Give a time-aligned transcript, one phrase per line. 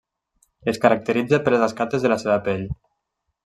[0.73, 2.69] Es caracteritza per les escates de la seva pell.